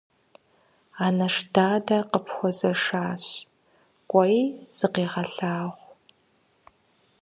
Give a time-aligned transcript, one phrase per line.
[1.05, 3.23] Анэш дадэ къыпхуэзэшащ,
[4.09, 4.41] кӏуэи
[4.77, 5.73] зыкъегъэлъагъу.